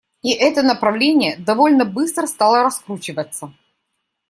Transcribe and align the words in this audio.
И 0.23 0.31
это 0.33 0.63
направление 0.63 1.35
довольно 1.37 1.85
быстро 1.85 2.25
стало 2.25 2.63
раскручиваться. 2.63 3.53